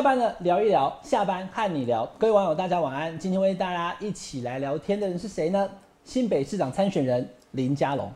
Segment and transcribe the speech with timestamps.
[0.00, 2.08] 下班了聊一聊，下班和你聊。
[2.18, 3.18] 各位网友，大家晚安。
[3.18, 5.68] 今天为大家一起来聊天的人是谁呢？
[6.04, 8.10] 新北市长参选人林佳龙。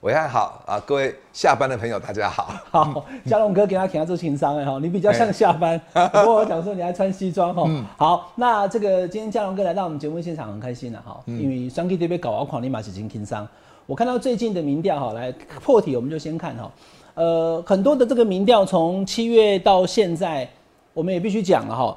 [0.00, 2.52] 伟汉好啊，各位下班的朋友大家好。
[2.72, 5.80] 好，佳龙哥给他请他做情商哎哈，你比较像下班。
[6.12, 7.86] 不过我讲说你还穿西装哈。
[7.96, 13.46] 好，那这个今天佳龙哥来到我们节目现场很开心了哈，因为双 K 这边搞完狂立马起进情商。
[13.86, 15.30] 我看到最近的民调哈，来
[15.62, 16.68] 破题我们就先看哈。
[17.14, 20.48] 呃，很多的这个民调从七月到现在，
[20.98, 21.96] 我们也必须讲了哈。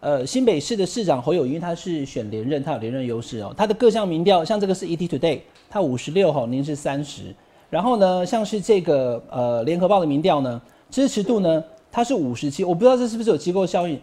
[0.00, 3.54] 呃，新北市的市长侯友谊他是选连任，他有连任优势哦。
[3.56, 7.34] 他的各项民调，像这个是 ET Today，他五十六哈，您是三十。
[7.70, 12.62] 然后呢，像是这个呃联合报的民调呢，支持度呢，它是五十七。
[12.62, 13.98] 我不知道这是不是有机构效应，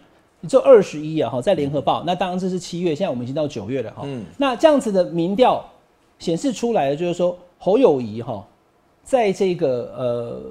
[0.48, 2.03] 就二十一啊哈，在联合报。
[2.03, 4.02] 那当然这是七月，现在我们已经到九月了哈。
[4.05, 4.25] 嗯。
[4.36, 5.63] 那这样子的民调
[6.17, 8.44] 显示出来的就是说侯友谊哈。
[9.03, 10.41] 在这个呃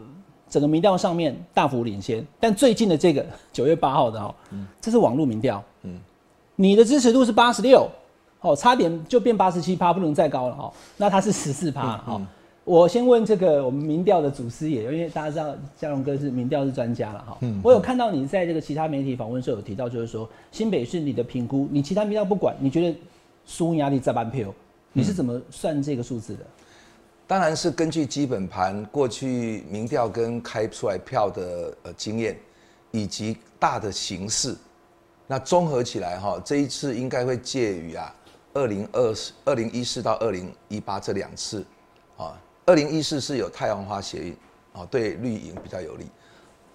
[0.48, 4.34] 整个民调上面大幅领先，但最近的这个 九月八号的哈，
[4.80, 5.98] 这是网络民调，嗯，
[6.56, 7.88] 你的支持度是八十六，
[8.40, 12.20] 哦，差点就变八十七趴，不能再高了哈，那他是十四趴哈。
[12.64, 22.98] 我先问这个我们民调的祖师爷，因为大家知道嘉荣哥是民调是专家了哈，我有看到你在这个其他媒体访问时候有提到，就是说新北市你的评估，你其他民调不管，你觉得
[23.46, 24.52] 输压力在半票，
[24.92, 26.40] 你是怎么算这个数字的？
[27.28, 32.34] 当然是根据基本盘过去民调跟开出来票的呃经验，
[32.90, 34.56] 以及大的形势，
[35.26, 38.14] 那综合起来哈，这一次应该会介于啊
[38.54, 41.62] 二零二四、二零一四到二零一八这两次，
[42.16, 44.34] 啊，二零一四是有太阳花协议，
[44.72, 46.06] 啊，对绿营比较有利；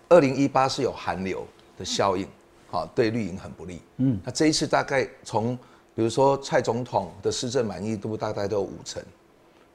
[0.07, 1.47] 二零一八是有寒流
[1.79, 2.27] 的效应，
[2.69, 3.81] 啊，对绿营很不利。
[3.97, 5.57] 嗯，那这一次大概从
[5.95, 9.03] 比如说蔡总统的施政满意度大概都有五成，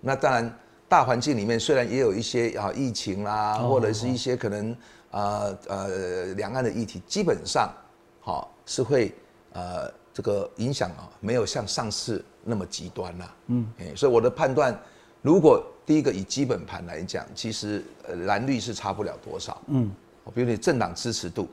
[0.01, 0.57] 那当然。
[0.89, 4.75] 大环境里面虽然也有一些啊疫情啦，或者是一些可能
[5.11, 7.71] 啊呃两岸的议题，基本上
[8.21, 9.15] 好是会
[9.53, 13.35] 呃这个影响啊，没有像上次那么极端啦。
[13.49, 14.75] 嗯，所以我的判断，
[15.21, 19.61] 如果第一个以基本盘来讲，其实呃蓝绿是差不了多少。
[19.67, 19.91] 嗯，
[20.35, 21.47] 比如你政党支持度，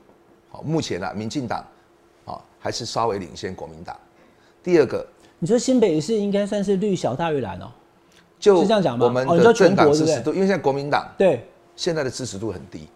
[0.48, 1.62] 好目前呢，民进党
[2.24, 3.94] 啊还是稍微领先国民党。
[4.62, 5.06] 第二个，
[5.38, 7.70] 你说新北市应该算是绿小大于蓝哦。
[8.38, 9.06] 就是这样讲吗？
[9.06, 12.88] 我们的政党支持度，因为现在国民党对现在的支持度很低。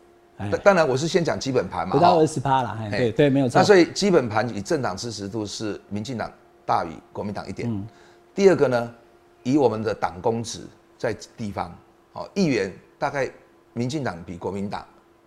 [0.64, 2.78] 当然，我是先讲基本盘嘛，不到二十趴了。
[2.90, 3.58] 对对，没有错。
[3.60, 6.32] 那所以基本盘以政党支持度是民进党
[6.64, 7.86] 大于国民党一点。
[8.34, 8.94] 第二个呢，
[9.42, 10.60] 以我们的党公职
[10.96, 11.76] 在地方，
[12.14, 13.30] 哦议员大概
[13.74, 14.82] 民进党比国民党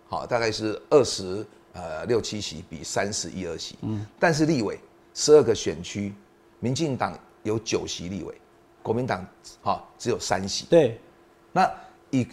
[0.08, 3.76] 好，大概是二十呃六七席比三十一二席。
[3.82, 4.04] 嗯。
[4.18, 4.80] 但是立委
[5.14, 6.12] 十二个选区，
[6.58, 8.34] 民进党有九席立委。
[8.84, 9.26] 国民党
[9.62, 11.00] 哈只有三席，对，
[11.52, 11.68] 那
[12.10, 12.26] 以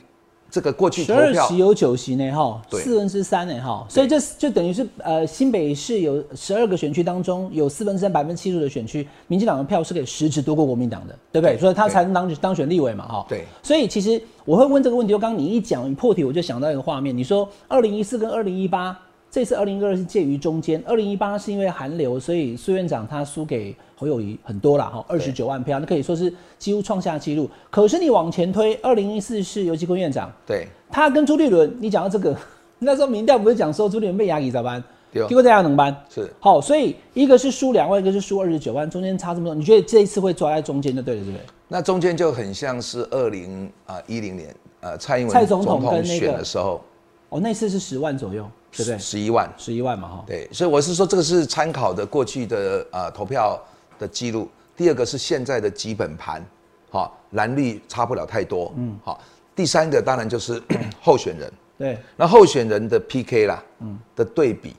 [0.50, 11.58] 这个过去十二席有九席呢哈，四分之三呢哈，所以这就等于是呃新北市有十二个选区当中有四分之三百分之七十的选区，民进党的票是可以实质多过国民党的，对不对？
[11.58, 13.26] 所以他才能当当选立委嘛哈。
[13.30, 19.00] 对，所以其实我会问这个问题，就刚刚你一讲破题，我就想到一个画面，你说二零一四跟二零一八。
[19.32, 27.50] 这次二零一二是介于中间，二零一八是因为寒流，所以苏院长他输给侯友谊很多了哈，二十九万票，那可以说是几乎创下纪录。
[27.70, 32.36] 可是你往前推，二零一四是游击坤院长，对，他跟朱立伦，你讲到这个，
[32.80, 34.84] 那时候民调不是讲说朱立伦被压抑咋办？
[35.14, 35.96] 结果大家能搬？
[36.14, 41.46] 是好，所以一个是输两万，一个是输二十九万，中间差这么多，你觉得这一次会抓在中间就对了，对不对？
[41.70, 46.82] 那中间就很像是二零啊一零年呃蔡英文蔡总统选的时候，
[47.30, 48.46] 哦，那次是十万左右。
[48.76, 48.98] 对不对？
[48.98, 50.24] 十一万，十一万嘛，哈。
[50.26, 53.60] 对，所以我是说，这个是参考的过去的呃投票
[54.00, 54.50] 的记录。
[54.76, 56.44] 第二个是现在的基本盘，
[56.90, 59.22] 好，蓝绿差不了太多，嗯，好。
[59.54, 60.60] 第三个当然就是
[61.04, 64.74] 候选人，对，那候选人的 PK 啦，嗯，的对比，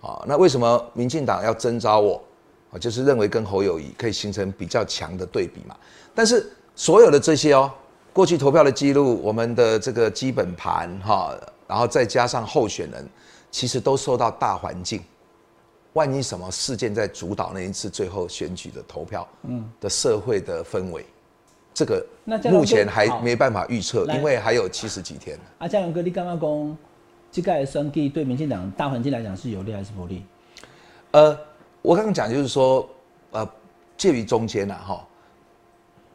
[0.00, 2.20] 好，那为什么民进党要征召我？
[2.72, 5.76] 啊，就是认为跟侯友谊可以形成比较强的对比嘛。
[6.14, 7.70] 但是所有的这些哦，
[8.12, 11.32] 过去投票的记录，我们的这个基本盘，哈，
[11.68, 13.06] 然后再加上候选人。
[13.54, 15.00] 其实都受到大环境，
[15.92, 21.06] 万一什么事件在主导那一次最后选举的投票，嗯，的社会的氛围，
[21.72, 22.04] 这个
[22.50, 25.38] 目前还没办法预测，因为还有七十几天。
[25.58, 26.76] 阿嘉勇哥，你刚刚讲
[27.30, 30.24] 这个选举对民进党大环境来讲是有利还是不利？
[31.12, 31.38] 呃，
[31.80, 32.84] 我刚刚讲就是说，
[33.30, 33.48] 呃，
[33.96, 35.06] 介于中间了哈，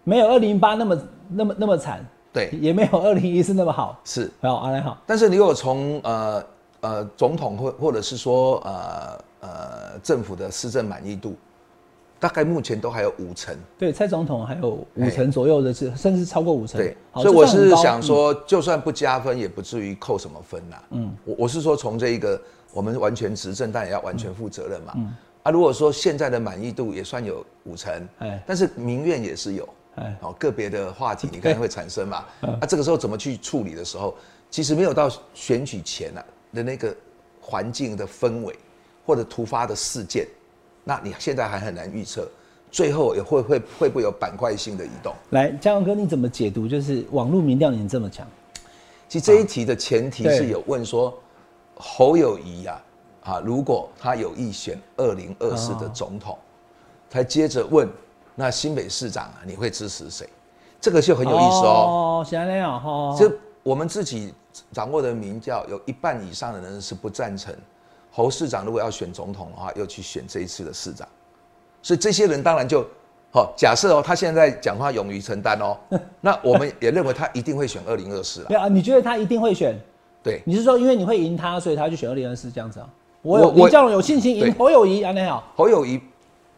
[0.03, 5.01] 没有二零零八那么那么那么惨，对，也没有二零一四那么好，是，好，阿来好。
[5.07, 6.45] 但是你如果从呃。
[6.81, 11.35] 呃，总统或或者是说呃呃政府的施政满意度，
[12.19, 13.55] 大概目前都还有五成。
[13.77, 16.79] 对，蔡总统还有五成左右的，是甚至超过五成。
[16.79, 20.77] 对，所以我是想说，就算不加分，也不至于扣什么分呐。
[20.91, 22.41] 嗯，我我是说从这一个
[22.73, 24.93] 我们完全执政，但也要完全负责任嘛。
[24.95, 32.25] 嗯啊，如果说现在的满意度也算有五成，哎，但是民怨也是有，哎，哦，个别的话题你看会产生嘛？
[32.41, 34.13] 啊，这个时候怎么去处理的时候，
[34.49, 36.23] 其实没有到选举前啊
[36.53, 36.95] 的那个
[37.41, 38.55] 环境的氛围
[39.05, 40.27] 或者突发的事件，
[40.83, 42.27] 那你现在还很难预测。
[42.71, 45.15] 最后也会会会不会有板块性的移动？
[45.31, 46.67] 来，嘉荣哥，你怎么解读？
[46.67, 48.27] 就是网络民调你这么强，
[49.07, 51.17] 其实这一题的前提是有问说
[51.73, 52.81] 侯友谊啊
[53.23, 56.37] 啊，如果他有意选二零二四的总统，
[57.09, 57.89] 才接着问
[58.35, 60.29] 那新北市长啊，你会支持谁？
[60.79, 62.21] 这个就很有意思哦。
[62.21, 63.17] 哦，像那样哈。
[63.17, 63.31] 就
[63.63, 64.31] 我们自己
[64.71, 67.53] 掌握的民调，有一半以上的人是不赞成
[68.11, 71.07] 侯市长如果要选总统的话，又去选这一次的市长。
[71.81, 72.85] 所以这些人当然就，
[73.31, 75.77] 好假设哦，他现在讲话勇于承担哦，
[76.21, 78.47] 那我们也认为他一定会选二零二四了。
[78.47, 79.79] 对啊，你觉得他一定会选？
[80.21, 82.89] 对，你是说因为你会赢他，所以他就选二零二四这样子啊？
[83.21, 85.11] 我有李教有信心赢侯友谊啊？
[85.11, 86.01] 你好，侯友谊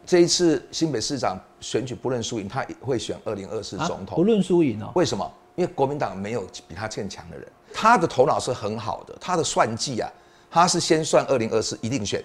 [0.06, 4.15] 这一次新北市长选举不论输赢，他会选二零二四总统。
[4.15, 4.92] 不论输赢哦？
[4.95, 5.30] 为什么？
[5.56, 10.10] 因为国民党没有比他更强的人，他的头脑是很好的，他的算计啊，
[10.50, 12.24] 他是先算二零二四一定选。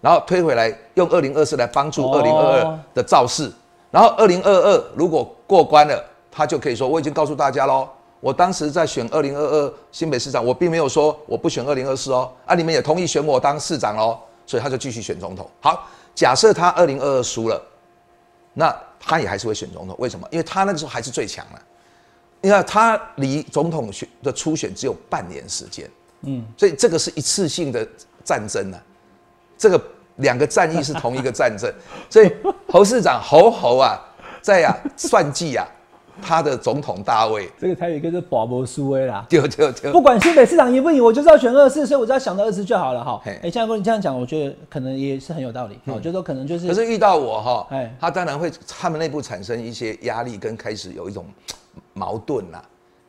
[0.00, 3.50] 然后推回来，用二零二四来帮助二零二二的造势，
[3.90, 7.88] 然后二零二二如果过关了，他就可以说我已经告诉大家喽，
[8.20, 15.48] 我当时在选二零二二新北市长，我并没有说我不选二零二四哦，啊，你们也同意选我当市长喽，所以他就继续选总统。
[15.60, 17.58] 好，假设他二零二二输了，
[18.52, 20.28] 那他也还是会选总统，为什么？
[20.30, 21.58] 因为他那个时候还是最强的，
[22.44, 25.90] 你看他离总统选的初选只有半年时间，
[26.22, 27.84] 嗯，所以这个是一次性的
[28.22, 28.78] 战争呢，
[29.58, 29.82] 这个。
[30.18, 31.68] 两个战役是同一个战争，
[32.08, 32.32] 所以
[32.68, 34.00] 侯市长侯侯啊，
[34.40, 35.66] 在啊算计啊，
[36.22, 37.50] 他的总统大位。
[37.58, 39.26] 这个台语就是保博苏威啦。
[39.28, 39.90] 对对对。
[39.90, 43.20] 不管新北市长赢不赢，我就是要选二四，所以我只要想到二四就好了哈。
[43.42, 45.76] 哎，江哥，你这样讲，我觉得可能也是很有道理。
[45.86, 46.68] 我觉得可能就是。
[46.68, 51.26] 可是遇到我哈，哎，他当然会他们内部产生一些压力，跟开始有一种
[51.94, 52.62] 矛盾啦。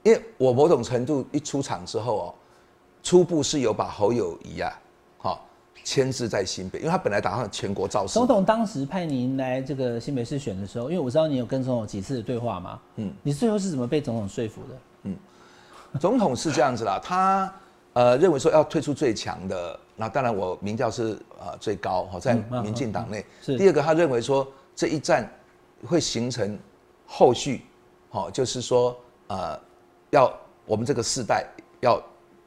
[0.03, 2.33] 因为我某种程度一出场之后哦，
[3.03, 4.71] 初步是有把侯友谊啊。
[5.83, 8.13] 牵制在新北，因为他本来打算全国造势。
[8.15, 14.77] 总统当时派您来这个新北市选的时候，因为我知道你有跟总统几次的对话嘛，嗯，你最后是怎么被总统说服的？
[15.03, 15.15] 嗯，
[15.99, 17.53] 总统是这样子啦，他
[17.93, 22.33] 呃认为说要推出最强的，那当然我民调是呃最高哈，在
[22.63, 23.23] 民进党内。
[23.39, 23.55] 是。
[23.55, 25.31] 第二个，他认为说这一战
[25.85, 26.57] 会形成
[27.05, 27.61] 后续，
[28.15, 28.97] 好，就是说
[29.27, 29.59] 呃
[30.11, 30.33] 要
[30.65, 31.45] 我们这个世代
[31.81, 32.01] 要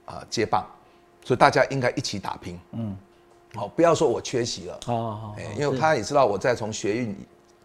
[0.07, 0.65] 啊接棒，
[1.23, 2.59] 所以大家应该一起打拼。
[2.73, 2.97] 嗯。
[3.55, 7.17] 好，不要说我缺席了，哦，哎，因为他也知道我在从学运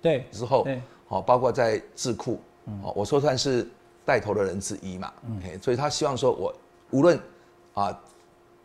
[0.02, 0.68] 对之后，
[1.08, 2.42] 好，包括在智库，
[2.82, 3.70] 哦，我说算是
[4.06, 6.54] 带头的人之一嘛，嗯，所以他希望说我
[6.92, 7.18] 无论
[7.74, 7.98] 啊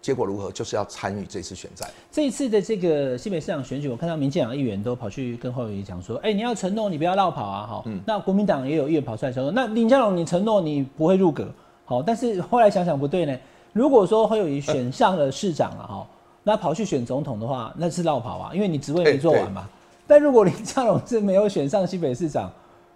[0.09, 1.87] 结果如何，就是要参与这次选战。
[2.11, 11.47] 这一次的这个西北市长选举，我看到民进党议员都跑去跟侯友谊讲说，哎，你要承诺你不要绕跑啊，好，那国民党也有议员跑出来说，那林佳龙你承诺你不会入阁，
[11.85, 13.39] 好，但是 后来想想不对呢，
[13.75, 16.07] 如果说侯友谊选上了市长了，哈。
[16.43, 19.69] 那跑去选总统的话，那是绕跑啊，因为你职位没做完嘛。
[20.07, 22.51] 但如果林佳龙是没有选上西北市长，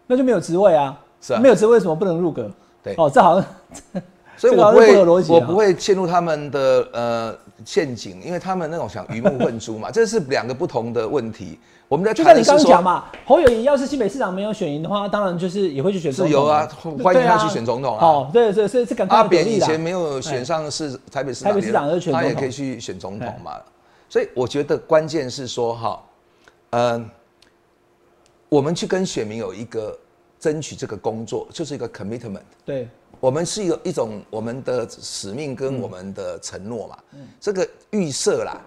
[0.06, 0.99] 那就没有职位啊。
[1.20, 2.50] 是啊，没有职位，为什么不能入阁？
[2.83, 4.02] 对，哦，这好像，
[4.42, 4.96] 所以我不会，
[5.28, 11.61] 我不会陷入他们的呃陷阱，因为他们那种想鱼目混珠嘛， 这是两个不同的问题。
[11.87, 16.68] 我们在就像你刚讲嘛，侯友谊要是新北市长没有选赢的话，当然就是也会去选自由啊，
[17.00, 18.04] 欢迎他去选总统啊。
[18.04, 23.52] 哦，对对，阿扁以前没有选上是台北市台北市长，他也可以去选总统嘛。
[24.08, 26.02] 所以我觉得关键是说哈，
[26.70, 27.08] 嗯，
[28.49, 29.96] 我们去跟选民有一个
[30.40, 32.40] 争取这个工作，就是一个 commitment。
[32.64, 32.88] 对，
[33.23, 36.99] 我们是有一种我们的使命跟我们的承诺嘛。
[37.12, 38.61] 嗯，这个预设啦，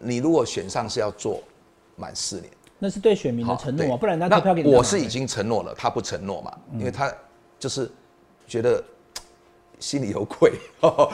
[0.00, 1.42] 你如果选上是要做
[1.94, 2.50] 满四年。
[2.78, 4.74] 那是对选民的承诺，不然他投票给你。
[4.74, 7.12] 我是已经承诺了，他不承诺嘛，因为他
[7.58, 7.90] 就是
[8.46, 8.82] 觉得
[9.78, 10.54] 心里有愧，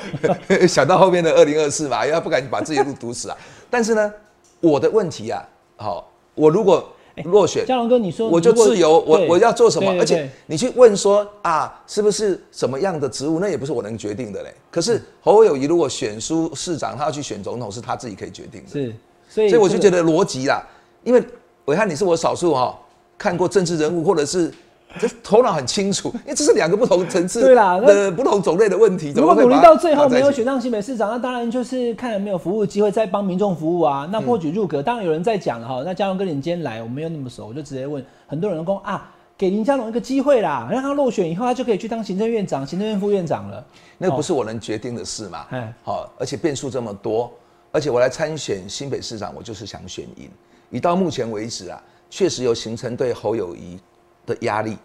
[0.69, 3.37] 想到后面的二零二四嘛，因为他不敢把自己的路堵死啊。
[3.69, 4.15] 但是呢，
[4.61, 5.43] 我的问题啊，
[5.75, 6.94] 好，我如果
[7.25, 9.90] 落选，嘉龙哥，你说我就自由，我我要做什么？
[9.99, 13.38] 而且你去问说啊，是不是什么样的职务？
[13.40, 14.52] 那也不是我能决定的嘞。
[14.71, 18.71] 可是侯友谊如果选书市长，他要去选总统，是他自己可以决定的。
[18.71, 18.94] 是，
[19.28, 20.62] 所以我就觉得逻辑啦，
[21.02, 21.23] 因为。
[21.66, 22.78] 伟汉，你是我少数哈
[23.16, 24.52] 看过政治人物，或者是
[25.01, 29.13] 这头脑很清楚， 因为这是两个不同层次对啦的不同种类的问题。
[29.17, 34.09] 如果努力到最后没有选上新北市长，那当然就是看有没有服务机会，再帮民众服务啊。
[34.13, 35.83] 那或许入阁，当然有人在讲了哈。
[35.85, 43.65] 那嘉荣哥，你今天来，我没有那么熟，我就直接问很多人说啊，给林佳龙一个机会啦，让他落选以后，他就可以去当行政院长、行政院副院长了。
[43.99, 45.47] 那不是我能决定的事嘛？
[45.51, 47.31] 哎，好，而且变数这么多。
[47.73, 50.31] 而且我来参选新北市长，我就是想选赢。
[50.71, 53.79] 以到目前为止啊，确实有形成对侯友谊
[54.26, 54.76] 的压力，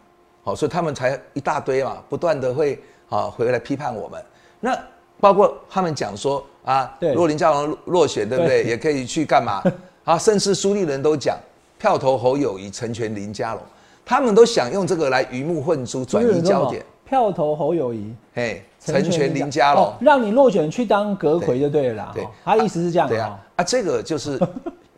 [0.43, 4.24] 好，所以他们才一大堆嘛，不断的会啊回来批判我们。
[4.60, 4.77] 那
[5.19, 8.63] 包括他们讲说啊，如果林佳龙落选，对不对？
[8.63, 9.63] 也可以去干嘛？
[10.03, 11.38] 啊，甚至苏立人都讲
[11.77, 13.62] 票投侯友谊，成全林佳龙，
[14.05, 16.86] 他们都想用这个来鱼目混珠，转移焦点。
[17.05, 22.12] 票投侯友谊，嘿，成全林家龙，让你落选去当阁魁就对了啦。
[22.13, 23.08] 对，他意思是这样。
[23.08, 24.39] 对啊，啊，这个就是。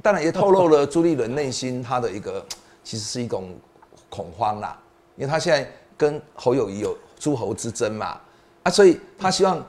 [0.04, 2.44] 当然也透露了朱立伦内心他的一个，
[2.84, 3.52] 其实是一种
[4.12, 4.78] 恐慌啦，
[5.16, 8.20] 因为他现在跟侯友谊有诸侯之争嘛，
[8.64, 9.66] 啊，所以他希望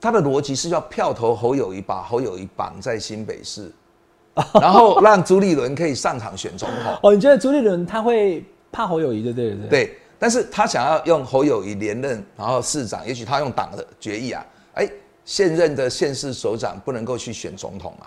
[0.00, 3.70] 他的逻辑是要票投侯友谊，把侯友谊绑在新北市，
[4.54, 6.96] 然后让朱立伦可以上场选总统。
[7.02, 9.68] 哦，你觉得朱立伦他会怕侯友谊的，对不对？
[9.68, 14.88] 对，但是他想要用侯友谊连任，然后市长，也许他用党的决议啊，哎，
[15.24, 18.06] 现任的县市首长不能够去选总统嘛。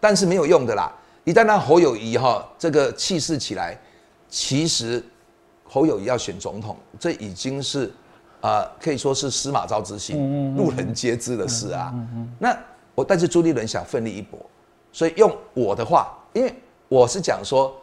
[0.00, 0.92] 但是没有用的啦！
[1.24, 3.76] 一旦让侯友谊哈这个气势起来，
[4.28, 5.04] 其实
[5.64, 7.92] 侯友谊要选总统，这已经是
[8.40, 11.94] 啊可以说是司马昭之心，路人皆知的事啊。
[12.38, 12.56] 那
[12.94, 14.38] 我但是朱立伦想奋力一搏，
[14.92, 16.54] 所以用我的话，因为
[16.88, 17.74] 我是讲说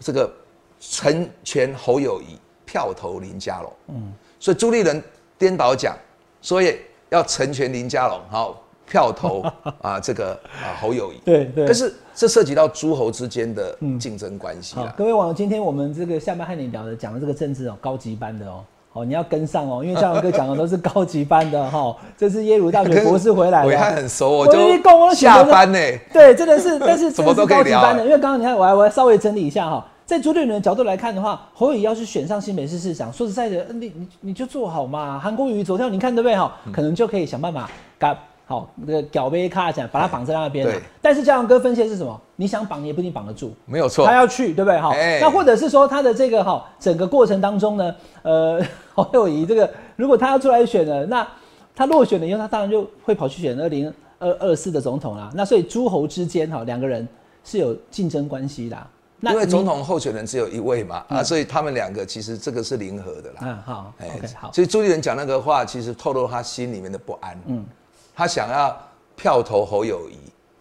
[0.00, 0.32] 这个
[0.80, 3.72] 成全侯友谊，票投林佳龙。
[3.88, 5.02] 嗯，所以朱立伦
[5.36, 5.96] 颠倒讲，
[6.40, 6.78] 所以
[7.10, 8.61] 要成全林佳龙，好。
[8.86, 9.42] 票投
[9.80, 14.92] 啊，这个啊侯友谊，对对，但是这涉及到诸侯之间的竞争关系啊。
[14.96, 21.96] 各位网友，今天我们这个下班和你聊的讲的这个政治哦，高级班的哦，哦你要跟上哦，因为嘉龙哥讲的都是高级班的哈。
[22.18, 25.78] 这是耶鲁大学博士回来， 我还很熟，我就下班呢。
[26.12, 36.54] 对，真的是，但是 什么都高级班的，因为刚刚你看，我还我还稍微整理一下哈，在朱立伦的角度来看的话，侯友谊要是选上新北市市长，说实在的，你你你就做好嘛，韩国瑜昨天，你看对不对哈？
[36.70, 38.14] 可能就可以想办法赶。
[38.44, 40.66] 好，那个脚杯卡讲，把它绑在那边。
[40.66, 40.80] 对。
[41.00, 42.20] 但是嘉阳哥分析是什么？
[42.36, 43.54] 你想绑，你也不一定绑得住。
[43.66, 44.04] 没有错。
[44.04, 44.78] 他要去，对不对？
[44.80, 44.92] 哈。
[45.20, 48.62] 那或者是说，他的这个哈，整个过程当中呢， 呃，
[48.94, 51.26] 侯友谊这个，如果他要出来选了，那
[51.74, 55.30] 他落选了以后，他当然就会跑去选二零二二四的总统啦。
[55.34, 57.06] 那所以诸侯之间哈，两个人
[57.44, 58.76] 是有竞争关系的。
[59.22, 63.38] 因为总统候选人只有一位嘛，啊，所以他们两个其实这个是零和的啦。
[63.42, 63.92] 嗯，好。
[63.98, 64.50] 哎，好。
[64.52, 67.40] 所以朱立伦讲那个话，其实透露他心里面的不安。
[67.46, 67.64] 嗯。
[68.14, 68.76] 他想要
[69.16, 70.16] 票投侯友谊，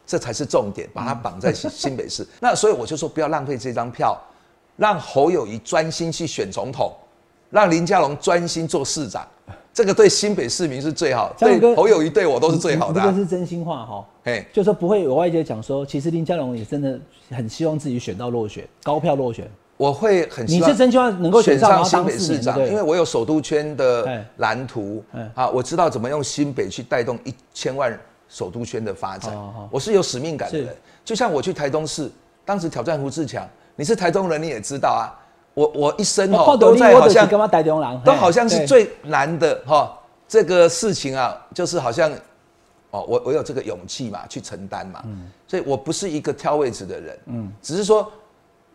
[0.06, 2.28] 这才是重点，把他绑在新北市。
[2.40, 4.18] 那所以我就说，不要浪费这张票，
[4.78, 6.94] 让侯友谊专心去选总统，
[7.50, 9.28] 让林佳龙专心做市长，
[9.74, 13.02] 这个对新北市民是最好，对侯友谊对我都是最好的。
[13.02, 19.50] 这个是真心话哈，哎，就说不会有外界讲说，其实林佳龙也真的很希望自己选到落选，高票落选。
[19.82, 29.36] 我会很你是真希望能够选上新北市长，因为我有首都圈的蓝图，啊，我知道怎么用新北去带动一千万首都圈的发展。
[29.72, 32.12] 我是有使命感的人，就像我去台东市，
[32.46, 33.44] 当时挑战胡志强，
[33.76, 35.18] 你是台东人，你也知道啊，
[35.56, 37.28] 我我一生哦都在好像
[38.06, 39.98] 都好像是最难的哈，
[40.28, 42.12] 这个事情啊，就是好像
[42.92, 45.04] 哦，我我有这个勇气嘛，去承担嘛，
[45.48, 48.12] 所以我不是一个挑位置的人，嗯，只是说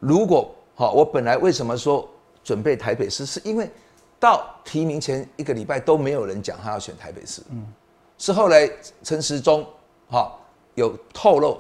[0.01, 0.53] 如果。
[0.79, 2.07] 好，我本来为什么说
[2.45, 3.67] 准备台北市，是因为
[4.21, 7.67] 到提名前一个礼拜都没有人讲他要选台北市，嗯，
[8.19, 8.71] 是后来
[9.03, 9.67] 陈时中
[10.11, 10.31] 哈
[10.75, 11.59] 有透露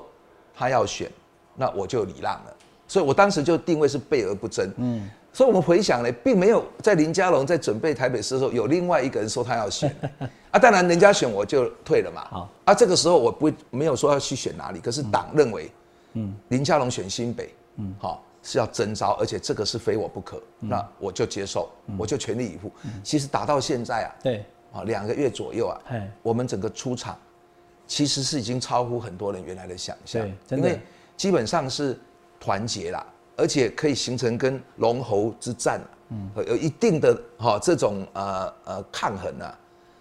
[0.54, 1.10] 他要选，
[1.54, 2.54] 那我就礼让了，
[2.86, 9.90] 所以我当时就定位是备而不争，嗯，所以我们回想呢，并没有在林佳龙在准备台北市的时候，有另外一个人说他要选，
[10.52, 15.72] 啊，当然人家选我就退了嘛，好，啊，这个时候我不没有说要去选哪里，可是党认为，
[16.12, 18.22] 嗯，林佳龙选新北，嗯，好。
[18.46, 22.70] 是要征召，而且这个是非我不可，那我就接受，我就全力以赴。
[23.02, 24.44] 其实打到现在啊，对。
[24.72, 25.80] 啊，两个月左右啊，
[26.22, 27.16] 我们整个出场
[27.86, 30.78] 其实是已经超乎很多人原来的想象，因为
[31.16, 31.98] 基本上是
[32.38, 39.58] 团结啦，而且可以形成跟龙猴之战，嗯，有一定的哈这种呃呃抗衡啊。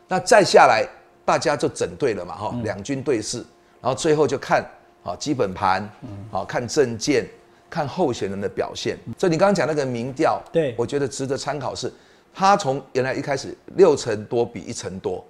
[0.10, 0.86] 那再下来
[1.24, 3.38] 大家就整队了嘛，哈，两军对视，
[3.82, 4.66] 然后最后就看
[5.04, 5.90] 啊基本盘，
[6.30, 7.26] 好看证件。
[7.70, 11.76] 看候选人的表现，所以你刚刚讲那个民调，对我觉得值得参考。
[11.76, 11.92] 是，
[12.34, 15.24] 他从原来一开始六成多比一成多，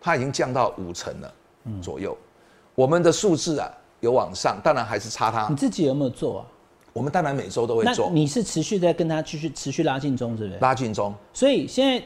[0.00, 1.34] 他已经降到五成了
[1.82, 2.16] 左右。
[2.74, 3.70] 我们的数字啊
[4.00, 5.46] 有往上，当然还是差他。
[5.48, 6.46] 你自己有没有做啊？
[6.92, 8.10] 我们当然每周都会做。
[8.10, 10.58] 你是持续在跟他继续持续拉近中，是不是？
[10.60, 11.14] 拉近中。
[11.32, 12.02] 所以现在。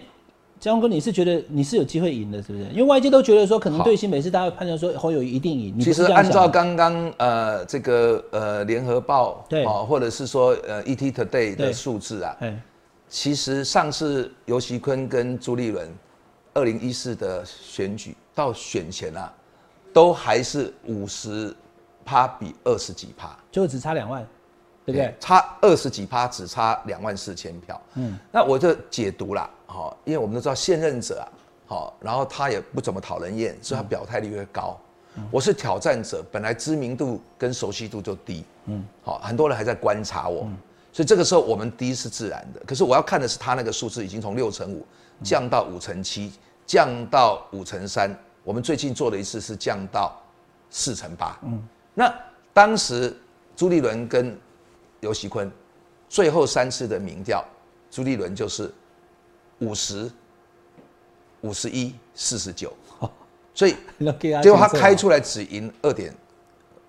[0.60, 2.64] 江哥，你是觉得你是有机会赢的，是不是？
[2.66, 5.80] 因为外界都觉得说，可能对新北市大家判断说侯友一定赢。
[5.80, 9.64] 其实按照刚刚呃这个呃联合报对。
[9.64, 12.36] 啊，或者是说呃 ET Today 的数字啊，
[13.08, 15.90] 其实上次尤熙坤跟朱立伦
[16.52, 19.32] 二零一四的选举到选前啊，
[19.94, 21.54] 都还是五十
[22.04, 24.26] 趴比二十几趴，就只差两万，
[24.84, 25.14] 对不对？
[25.20, 27.80] 差二十几趴，只差两万四千票。
[27.94, 31.26] 嗯，那我就解读啦，好，因为我们都知道现任者啊，
[31.66, 34.78] 好，然后他也不怎么讨人厌，所以他表态率越高。
[35.30, 40.48] 我是挑战者，本来知名度跟熟悉度就低，嗯，好，很多人还在观察我，
[40.92, 42.60] 所以这个时候我们低是自然的。
[42.64, 44.86] 可是我要看的是他那个数字已经从六成五
[45.22, 46.32] 降到五成七，
[46.64, 48.16] 降到五成三。
[48.44, 50.16] 我们最近做的一次是降到
[50.70, 52.14] 四成八，嗯，那
[52.54, 53.14] 当时
[53.54, 54.38] 朱立伦跟
[55.00, 55.50] 尤喜坤
[56.08, 57.44] 最后三次的民调，
[57.90, 58.72] 朱立伦就是
[59.58, 60.10] 五十、
[61.40, 62.72] 五十一、四十九。
[63.54, 63.74] 所以
[64.42, 66.14] 结果他开出来只赢二点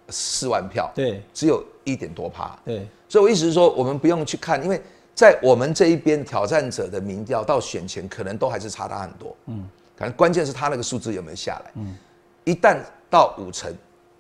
[0.09, 2.87] 四万票，对，只有一点多趴，对。
[3.09, 4.81] 所以我意思是说，我们不用去看，因为
[5.13, 9.67] 在我们这一边挑战者的民调到选前，可能都还是差他很多，嗯。
[9.97, 11.97] 可能关键是他那个数字有没有下来，嗯。
[12.45, 13.75] 一旦到五成，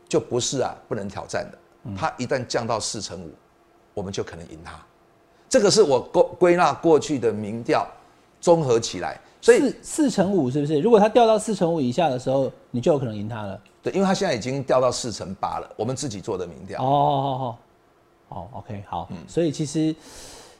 [0.09, 1.57] 就不是啊，不能挑战的。
[1.95, 3.31] 他一旦降到四成五，
[3.93, 4.73] 我们就可能赢他。
[5.49, 7.85] 这个是我归归纳过去的民调
[8.39, 9.19] 综合起来。
[9.41, 10.79] 所以四四成五是不是？
[10.79, 13.59] 如果他掉到四乘五以下的时候，你就有可能赢他了。
[13.81, 15.67] 对，因为他现在已经掉到四乘八了。
[15.75, 16.79] 我们自己做的民调。
[16.81, 17.57] 哦哦哦
[18.29, 19.07] 哦，OK，好。
[19.09, 19.95] 嗯，所以其实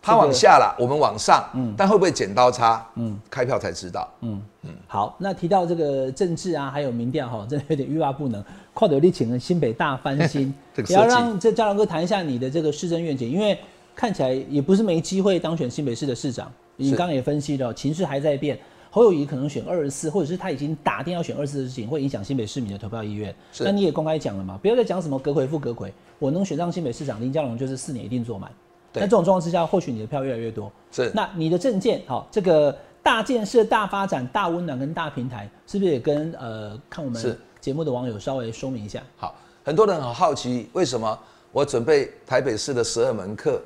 [0.01, 1.47] 他往下了，我们往上。
[1.53, 2.83] 嗯，但会不会剪刀差？
[2.95, 4.09] 嗯，开票才知道。
[4.21, 4.60] 嗯嗯。
[4.91, 8.43] 好，那提到这个政治啊，还有民调哈， 真的有点欲罢不能。
[8.73, 10.53] 快德力请了新北大翻新，
[10.89, 13.57] 也要让这嘉良哥谈一下你的这个市政愿景，因为
[13.95, 16.51] 看起来也不是没机会当选新北市的市长。
[16.75, 18.59] 你刚刚也分析了，情势还在变。
[18.89, 23.33] 侯友谊可能选二十四，或者是他已经打定要选二十四的事情，会影响新北市民的投票意愿。
[23.61, 24.59] 那你也公开讲了嘛？
[24.61, 28.51] 不要再讲什么隔回复隔回，我能选上新北市长，林佳龙就是四年一定做满。
[28.93, 30.69] 那这种状况之下，或许你的票越来越多。
[30.91, 31.09] 是。
[31.15, 39.01] 那你的证件，好，这个大建设、大发展、大温暖跟大平台，是不是也跟呃看我们节目的网友稍微说明一下？
[39.17, 41.19] 好，很多人很好奇，为什么
[41.51, 43.61] 我准备台北市的十二门课，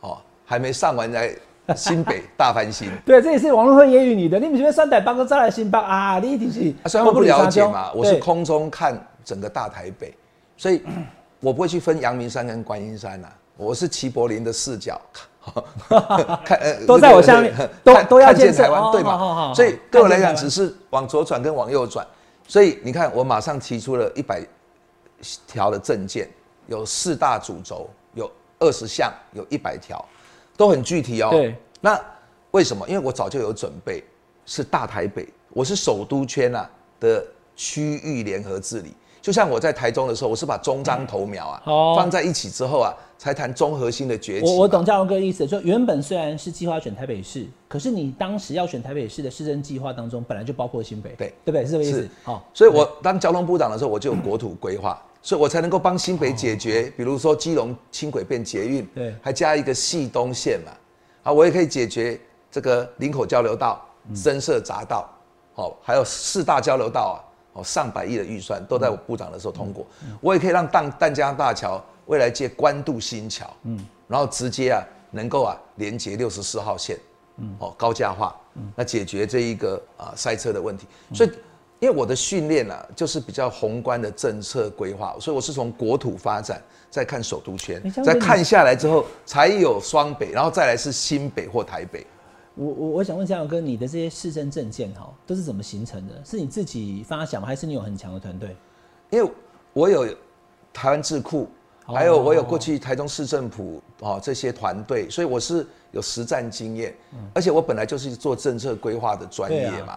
[0.00, 1.34] 哦，还没上完来。
[1.76, 4.40] 新北大翻新， 对，这也是网络会揶揄你的。
[4.40, 6.18] 你们觉得三台八个再来新北啊？
[6.18, 10.14] 你一定是，虽然我不了解嘛，我是空中看整个大台北，
[10.56, 10.82] 所以
[11.40, 13.28] 我不会去分阳明山跟观音山呐。
[13.54, 14.98] 我是齐柏林的视角，
[16.44, 19.52] 看都在我下面，都都要建台湾，对嘛？
[19.54, 22.06] 所以对我来讲，只是往左转跟往右转。
[22.46, 24.42] 所以你看，我马上提出了一百
[25.46, 26.28] 条的证件，
[26.66, 30.04] 有四大主轴，有二十项，有一百条。
[30.56, 31.28] 都很具体哦。
[31.30, 32.00] 对，那
[32.50, 32.88] 为什么？
[32.88, 34.02] 因为我早就有准备，
[34.44, 38.94] 是大台北，我是首都圈啊的区域联合治理。
[39.20, 41.62] 就像我在台中的时候，我是把中章头苗啊
[41.96, 44.46] 放在一起之后啊，才谈综合性的崛起。
[44.46, 51.34] 我我懂嘉荣哥的意思，就原本虽然是计划选台北市，可是你当时要选台北市的市政计划当中，本来就包括新北，对。
[51.44, 51.64] 对不对？
[51.64, 52.08] 是这个意思。
[52.22, 55.00] 好，所以我当交通部长的时候，我就有国土规划。
[55.20, 60.70] 所以我才能够帮新北解决，比如说基隆轻轨变捷运，对，还加一个系东线嘛，
[61.24, 62.18] 啊，我也可以解决
[62.52, 65.10] 这个林口交流道增设匝道，
[65.54, 67.18] 好，还有四大交流道啊，
[67.58, 69.86] 哦，上百亿的预算都在我部长的时候通过，
[70.20, 76.96] 我也可以让淡淡江大桥未来接官渡新桥，嗯，然后直接啊能够啊连接六十四号线，
[77.36, 81.30] 嗯，哦高架化，嗯，那解决这一个啊塞车的问题，所以。
[81.80, 92.04] 因为我的训练啊，就是比较宏观的政策规划，所以我是从国土发展，再看首都圈，再看下来之后，才有双北，然后再来是新北或台北。
[92.58, 96.14] 我我我想问嘉荣哥，你的这些市政政见哈，都是怎么形成的？
[96.24, 97.46] 是你自己发想吗？
[97.46, 98.56] 还是你有很强的团队？
[99.10, 99.30] 因为
[99.72, 100.04] 我有
[100.72, 101.48] 台湾智库，
[101.84, 106.92] 还有我有过去台中市政府哦这些团队，所以我是有实战经验，
[107.32, 109.96] 而且我本来就是做政策规划的专业嘛。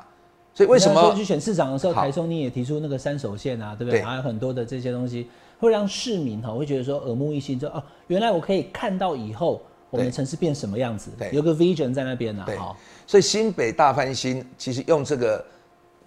[0.54, 4.04] 所以为什么去选市长的时候，台中你也提出那个三手线啊，对不对？
[4.04, 5.28] 还有很多的这些东西，
[5.60, 12.44] 会让市民哈会觉得说耳目一新，就哦，原来我可以看到以后我们的城市变什么样子，有个 vision 在那边呢。
[12.58, 12.76] 好，
[13.06, 15.46] 所以新北大翻新，其实用这个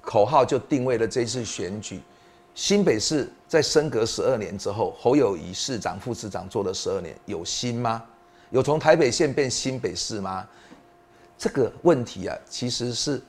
[0.00, 2.00] 口号就定位了这次选举。
[2.54, 8.02] 新北市在升格十二年之后，侯友谊市长、副市长做了十二年，有新吗？
[8.50, 10.48] 有从台北县变新北市吗？
[11.36, 13.22] 这个问题啊，其实是。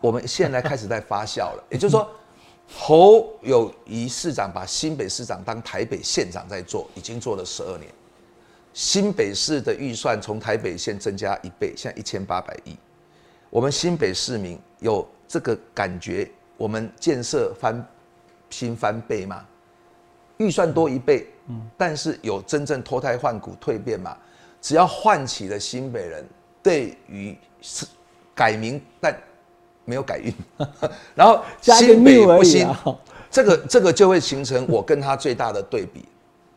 [0.00, 2.06] 我们现在开始在发酵了， 也就是说，
[2.68, 7.90] 侯友谊市长把新北市长当台北县长在做，已经做了十二年。
[8.74, 12.76] 新北市的预算从台北县增加一倍，现在一千八百亿。
[13.48, 17.86] 我们新北市民有这个感觉，我们建设翻
[18.50, 19.46] 新翻倍吗？
[20.38, 24.16] 预算多一倍，嗯，但是有真正脱胎换骨蜕变吗？
[24.60, 26.26] 只要唤起了新北人
[26.60, 27.86] 对于是
[28.34, 29.16] 改名，但
[29.84, 30.34] 没有改运，
[31.14, 32.66] 然后新北不新，
[33.30, 36.04] 这个这个就会形成我跟他最大的对比。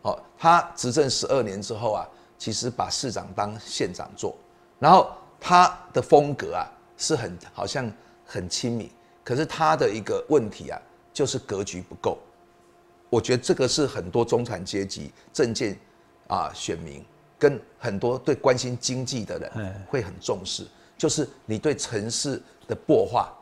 [0.03, 2.07] 哦，他执政十二年之后啊，
[2.37, 4.35] 其实把市长当县长做，
[4.79, 7.91] 然后他的风格啊是很好像
[8.25, 8.89] 很亲民，
[9.23, 10.79] 可是他的一个问题啊，
[11.13, 12.17] 就是格局不够。
[13.09, 15.77] 我觉得这个是很多中产阶级政见
[16.27, 17.03] 啊选民
[17.39, 23.33] 跟很多对关心经济的人会很重视，就是你对城市的破化。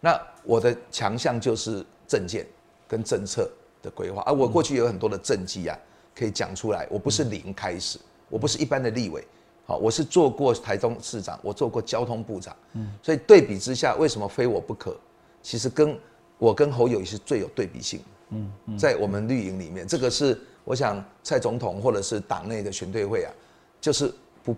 [0.00, 2.46] 那我的强项就是政见
[2.86, 3.50] 跟政策
[3.82, 5.76] 的规划，而我过去有很多的政绩啊。
[6.14, 9.26] 可以讲出来，我不是零开始，我不是一般的立委，
[9.64, 14.94] 好，我是做过台中市长，我做过交通部长，嗯，所以对比之下，为什么非我不可？
[15.40, 15.98] 其实跟
[16.36, 23.32] 我跟侯友谊是最有对比性，嗯，在我们绿营里面，这个是我想蔡总统或者是党内的选对会啊，
[23.80, 24.12] 就是
[24.44, 24.54] 不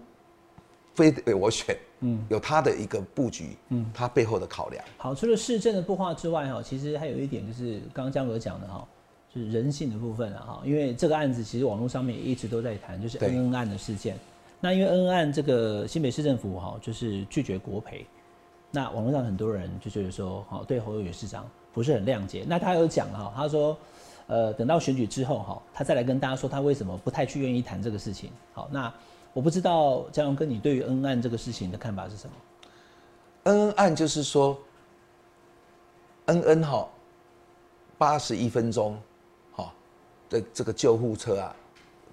[0.93, 4.85] 非得我选，嗯，有他的一个布局，嗯，他背后的考量。
[4.99, 8.85] 好，除了市政的布化之外，哈，其实还有一点就是刚刚江哥讲的哈。
[9.35, 14.17] 是人性的部分啊，哈，因为这个案子其实网络上面也一直都在谈，就是恩恩案的事件。
[14.61, 18.07] 那因为恩恩案这个新北市政府哈，就是拒绝国赔，
[18.71, 22.45] 那网络上很多人就觉得说，哈，对侯友宜市长不是很谅解。
[22.47, 23.77] 那他有讲哈，他说，
[24.29, 28.31] 呃，等到选举之后哈，他再来跟大家说他为什么不太去愿意谈这个事情。
[28.53, 28.93] 好，那
[29.33, 32.33] 我不知道江荣哥，你对于恩案这个事情的看法是什么？
[33.45, 34.57] 恩恩案就是说，
[36.27, 36.89] 恩恩哈，
[37.99, 38.97] 八十一分钟。
[40.29, 41.55] 的这个救护车啊，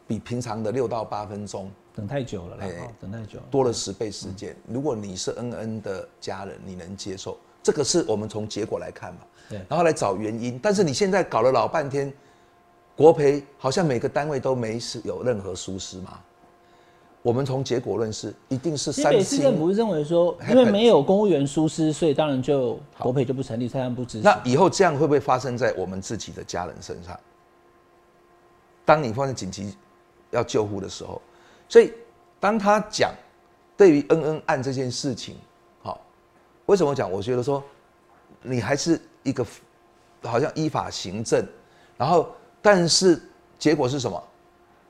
[0.07, 4.55] 比平常的六到八分钟等太久了，哎，等太久，多了十倍时间。
[4.67, 7.37] 如果你是恩恩的家人，你能接受？
[7.63, 9.19] 这个是我们从结果来看嘛，
[9.49, 10.59] 对，然后来找原因。
[10.61, 12.11] 但是你现在搞了老半天，
[12.95, 16.19] 国培好像每个单位都没是有任何疏失嘛？
[17.21, 24.23] 我们从结果论是，一定是三北市政府认为说，因为没有公务员疏失，所以当然就国培就不成立，财产不支持。
[24.23, 27.19] 那以后这样会不会发生在我们自己的家人身上？
[28.91, 29.73] 当你发生紧急
[30.31, 31.21] 要救护的时候，
[31.69, 31.93] 所以
[32.41, 33.13] 当他讲
[33.77, 35.37] 对于恩恩案这件事情，
[35.81, 35.97] 好，
[36.65, 37.09] 为什么讲？
[37.09, 37.63] 我觉得说
[38.41, 39.45] 你还是一个
[40.23, 41.41] 好像依法行政，
[41.95, 43.17] 然后但是
[43.57, 44.21] 结果是什么？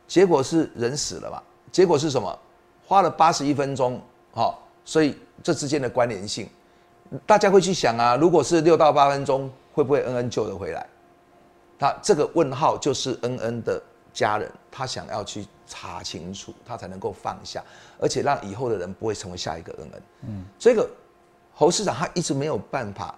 [0.08, 1.40] 结果是人死了嘛？
[1.72, 2.40] 结果是什么？
[2.88, 4.02] 花了八十一分钟，
[4.34, 6.50] 好，所以这之间的关联性，
[7.28, 10.88] 大家会去想啊，如果是六到八分钟，会不会恩恩救得回来？
[11.78, 13.80] 那这个问号就是恩恩的。
[14.13, 17.63] 家人他想要去查清楚，他才能够放下，
[17.97, 20.02] 而且让以后的人不会成为下一个恩恩。
[20.28, 20.89] 嗯，这个
[21.54, 23.15] 侯市长他一直没有办法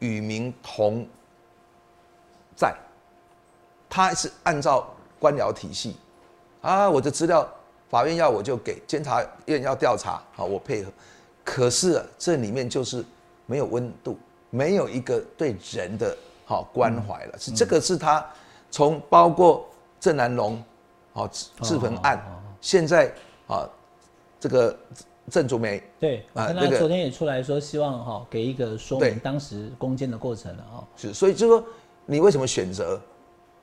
[0.00, 1.06] 与民同
[2.54, 2.74] 在，
[3.88, 4.86] 他是按照
[5.18, 5.96] 官僚体系
[6.60, 7.48] 啊，我的资料
[7.88, 10.92] 法院要我就给，监察院要调查好我配合，
[11.42, 13.02] 可是这里面就是
[13.46, 14.18] 没有温度，
[14.50, 16.14] 没有一个对人的
[16.44, 18.22] 好关怀了，是这个是他
[18.70, 19.66] 从包括。
[20.00, 20.62] 郑南龙，
[21.12, 22.22] 哦，自焚案，
[22.60, 23.12] 现在
[23.46, 23.68] 啊，
[24.38, 24.76] 这个
[25.30, 30.88] 郑竹梅，对，啊，那个昨天也出来说，希望哈给一个说明当时攻坚的过程了哈。
[30.96, 31.64] 是，所以就说
[32.06, 33.00] 你为什么选择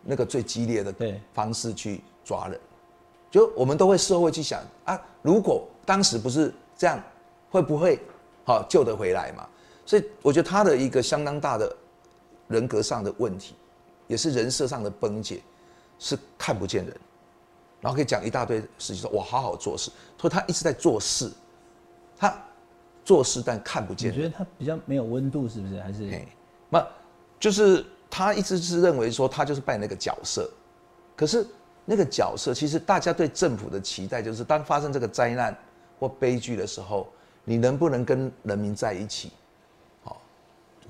[0.04, 0.94] 那个最激烈的
[1.34, 2.60] 方式去抓人？
[3.32, 7.02] 就我们都会事后会去想啊，如果当时不是这样，
[7.50, 8.00] 会不会
[8.46, 9.48] 好救得回来嘛？
[9.86, 11.76] 所以我觉得他的一个相当大的
[12.48, 13.56] 人格上的问题，
[14.08, 15.42] 也是人设上的崩解。
[15.98, 16.96] 是看不见人，
[17.82, 19.92] 然后可以讲一大堆事情，说我好好做事。
[20.20, 21.32] 所以他一直在做事，
[22.18, 22.36] 他
[23.04, 24.12] 做事但看不见。
[24.12, 25.80] 我觉得他比较没有温度，是不是？
[25.82, 26.10] 还是？
[26.70, 26.86] 那，
[27.40, 30.50] 就是他一直是认为说他就是扮演那个角色，
[31.16, 31.46] 可是
[31.86, 35.56] 那个角色其实大家对政府的期待就是，当发生这个灾难
[36.00, 37.08] 或悲剧的时候，
[37.44, 39.32] 你能不能跟人民在一起？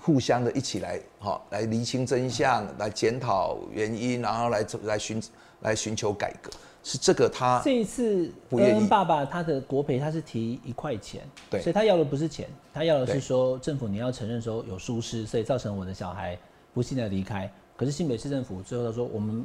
[0.05, 5.19] 互相的一起来，好来厘清真相，来检讨原因，然后来来寻
[5.61, 6.51] 来寻求改革，
[6.83, 16.37] 是这个他这一次跟爸爸他的国赔他是提一块钱，对，所以他要的不是钱，他要的是说政府你要承认说有疏失，所以造成我的小孩
[16.71, 17.51] 不幸的离开。
[17.75, 19.43] 可是新北市政府最后他说我们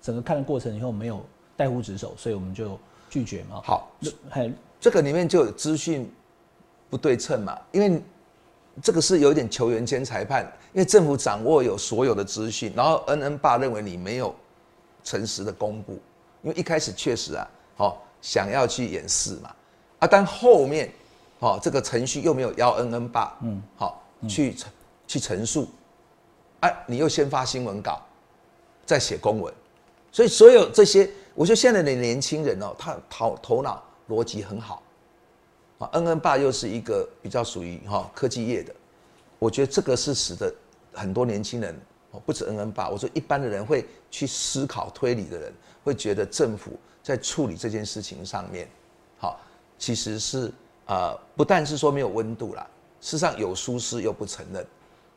[0.00, 1.22] 整个看的过程以后没有
[1.58, 3.60] 带护职守，所以我们就拒绝嘛。
[3.62, 3.92] 好，
[4.30, 6.10] 还这个里面就有资讯
[6.88, 8.02] 不对称嘛，因为。
[8.82, 14.34] 这个是有一点球员兼裁判，因为政府掌握有所有的资讯，然后恩恩爸认为你没有
[15.04, 15.92] 诚实的公布，
[16.42, 19.54] 因为一开始确实啊，好想要去掩饰嘛，
[20.00, 20.92] 啊，但后面，
[21.38, 24.56] 好这个程序又没有邀恩恩爸，嗯，好去
[25.06, 25.68] 去陈述，
[26.60, 28.02] 哎，你又先发新闻稿，
[28.84, 29.54] 再写公文，
[30.10, 34.82] 所以所有这些，我觉得现在的年轻人哦，他头头脑逻辑很好。
[35.78, 38.74] 啊，恩恩爸又是一个比较属于哈科技业的，
[39.38, 40.52] 我觉得这个是使得
[40.92, 41.74] 很多年轻人
[42.12, 48.68] 哦，不止恩恩爸，我说一般的人会去思考推理的人，会觉得政府在处理这件事情上面，
[49.18, 49.40] 好，
[49.78, 50.52] 其实是
[50.86, 52.66] 呃，不但是说没有温度啦，
[53.00, 54.64] 事实上有疏失又不承认。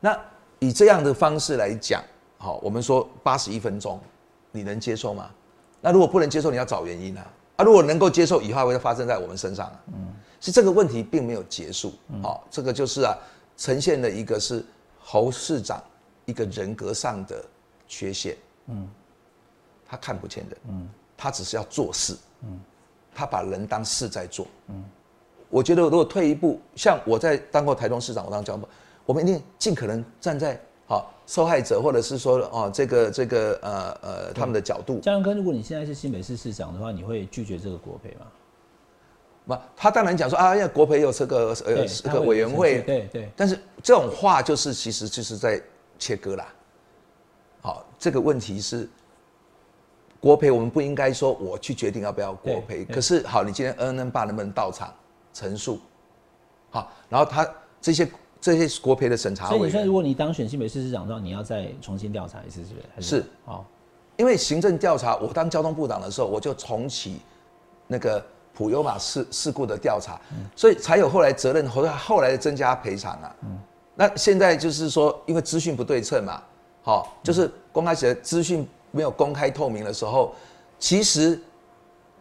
[0.00, 0.18] 那
[0.58, 2.02] 以这样的方式来讲，
[2.36, 4.00] 好，我们说八十一分钟，
[4.50, 5.30] 你能接受吗？
[5.80, 7.24] 那如果不能接受，你要找原因啊。
[7.56, 9.80] 啊，如果能够接受，以后会发生在我们身上啊。
[9.88, 11.92] 嗯，是这个问题并没有结束。
[12.22, 13.16] 好，这个就是啊，
[13.56, 14.64] 呈现了一个是
[14.98, 15.82] 侯市长
[16.24, 17.44] 一个人格上的
[17.86, 18.36] 缺陷。
[18.66, 18.88] 嗯，
[19.86, 20.58] 他看不见人。
[20.68, 22.16] 嗯，他只是要做事。
[22.42, 22.60] 嗯，
[23.14, 24.46] 他把人当事在做。
[24.68, 24.84] 嗯，
[25.50, 28.68] 我觉得如果退一步，像我在当过台中市长，我当交通
[29.04, 30.60] 我们一定尽可能站在。
[30.86, 35.00] 好，受害者或者是说哦，这个这个呃呃，他们的角度。
[35.00, 38.26] 江阳哥，如果你现在是新北市市长的话，你会拒绝这个国赔吗？
[39.48, 43.28] 不，他当然讲说啊，因为国培有这个呃这个委员会，对对。
[43.34, 45.60] 但是这种话就是其实就是在
[45.98, 46.46] 切割啦。
[47.62, 48.88] 好，这个问题是
[50.20, 52.84] 国培，我们不应该说我去决定要不要国培。
[52.84, 54.94] 可是好，你今天 N N 爸能不能到场
[55.32, 55.80] 陈述？
[56.70, 57.44] 好，然后他
[57.80, 58.08] 这些。
[58.40, 63.16] 这些国培的审查，所以你说，如果你当选新北市市长的话，你要再重新调查一次，是不是？
[63.16, 63.66] 是，好，
[64.16, 67.18] 因为行政调查，我当交通部长的时候，我就重启
[67.88, 68.24] 那个
[68.58, 70.20] 普悠玛事事故的调查，
[70.56, 73.32] 所以才有后来责任后后来的增加赔偿啊。
[73.94, 76.42] 那现在就是说，因为资讯不对称嘛，
[76.82, 80.34] 好，就是公开的资讯没有公开透明的时候，
[80.76, 81.40] 其实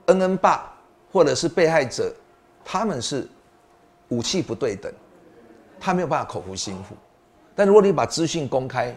[0.06, 0.71] 恩恩爸
[1.12, 2.13] 或者是被害者，
[2.63, 3.28] 他们是
[4.10, 4.93] 武器不对等。
[5.80, 6.95] 他没有办法口服心服，
[7.56, 8.95] 但如果你把资讯公开，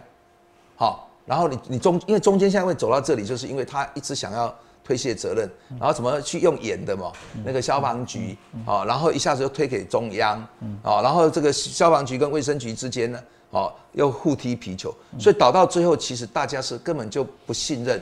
[0.75, 4.55] 好，然后你你中因为中间现在会走到这里，就是因为他一直想要
[4.91, 5.49] 推卸责任，
[5.79, 7.13] 然后怎么去用演的嘛？
[7.45, 10.37] 那个消防局啊，然后一下子又推给中央
[10.83, 18.01] 啊，然后这个消防局跟卫生局之间呢，哦，又互踢皮球，所以导到最后，其实大家是根本就不信任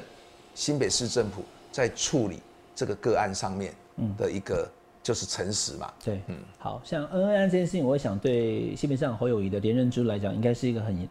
[0.56, 2.42] 新北市政府在处理
[2.76, 3.72] 这个个案上面
[4.18, 4.68] 的一个。
[5.02, 11.08] 就是诚实嘛，对，嗯，好像恩恩案这件事情，我想对新北市长侯友谊的连任之路来讲，应该是一个很、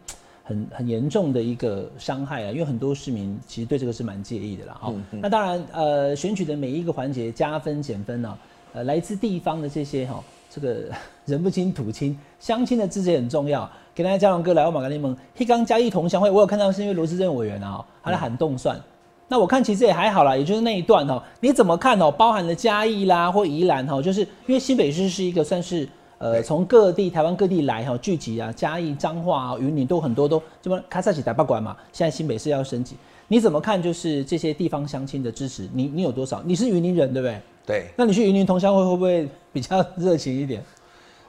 [0.49, 4.73] 很、很严重的一个伤害啊，因为很多市民其实对这个是蛮介意的啦。
[4.81, 8.37] 哈，那当然，呃，选举的每一个环节加分减分呢，
[8.73, 10.85] 呃，来自地方的这些哈，这个
[11.25, 13.69] 人不亲土亲，乡亲的支持很重要。
[13.93, 18.79] 给大家嘉龙哥来我马格利蒙，黑刚嘉义同乡会，我有看到是因为罗志镇委员啊，他在喊动算。
[19.27, 22.09] 那我看其实也还好啦，也就是那一段哦，你怎么看哦？
[22.09, 25.87] 包含了嘉义啦或宜兰哈，就是因为新北市是一个算是
[26.19, 32.95] 呃从各地台湾各地来哈聚集啊，嘉义彰化啊云林都很多都这么开萨起台八馆嘛，现在新北市要升级，
[33.27, 33.81] 你怎么看？
[33.81, 36.41] 就是这些地方乡亲的支持，你你有多少？
[36.45, 37.41] 你是云林人对不对？
[37.65, 37.87] 对。
[37.97, 40.63] 那你去云林同乡会会不会比较热情一点？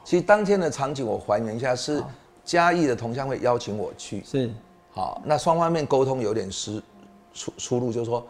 [0.05, 2.03] 其实当天的场景我还原一下，是
[2.44, 4.50] 嘉义的同乡会邀请我去，是
[4.92, 6.83] 好，那双方面沟通有点失。
[7.33, 8.26] 出出路就是说，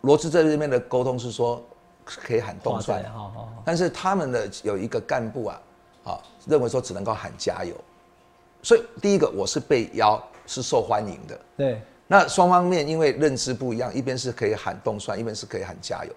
[0.00, 1.62] 罗志这边的沟通是说
[2.02, 3.04] 可以喊动算，
[3.62, 5.60] 但是他们的有一个干部啊，
[6.04, 7.74] 啊认为说只能够喊加油，
[8.62, 16.12] 所以第一个我是被邀是受欢迎的，对，那双方面因为认知不一样，一边是可以喊动算，一边是可以喊加油，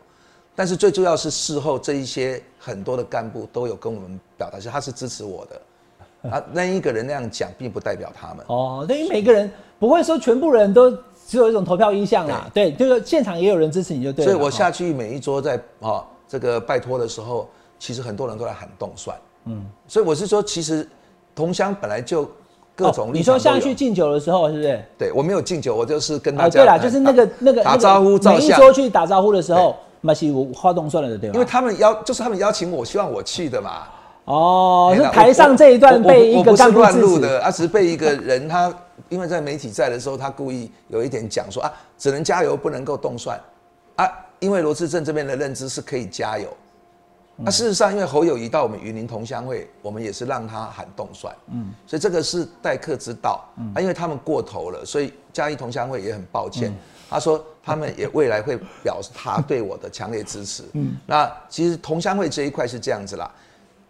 [0.56, 5.62] 但是最重要是事后这一些很多的干部都有跟我们表达，是他是支持我的，
[6.32, 10.98] 啊那一个人那样讲并不代表他们，哦，等于每个人不会说全部人都。
[11.28, 14.24] 只有一种投票意向啦，对，就是现场也有人支持你就对。
[14.24, 20.88] 所以我下去每一桌在啊这个拜托的时候，其实很多人都在喊动算，嗯，所以我是说，其实
[21.34, 22.30] 同乡本来就
[22.76, 23.12] 各种。
[23.14, 24.82] 你说像去敬酒的时候是不是？
[24.98, 26.50] 对我没有敬酒，我就是跟他。
[26.50, 28.40] 对啦，就是那个那个打招呼照相。
[28.40, 31.34] 每一桌去打招呼的时候，那是我花动算了的，对吧？
[31.34, 33.84] 因为他们邀，就是他们邀请我，希望我去的嘛。
[34.26, 38.74] 哦，是台上这一段被一个干部乱录的，而是被一个人他。
[39.10, 43.40] 因为在媒体在的时候，他故意有一点讲说啊，只能加油，不能够动算，
[43.98, 46.48] 啊，因为罗志正这边的认知是可以加油，
[47.38, 53.44] 那事实上，因为侯友谊到我们云林同乡会，我们也是让他喊动算，嗯，所以这个是待客之道，
[53.74, 56.74] 啊，因为他们过头了，所以嘉义同乡会也很抱歉，
[57.10, 63.30] 他说他们也未来会表示他对我的强烈支持， 嗯，那其实同乡会这一块是这样子啦，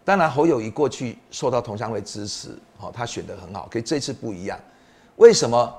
[0.04, 4.60] 当然侯友谊过去受到同乡会支持，好，他选得很好，可这次不一样。
[5.18, 5.72] 为什么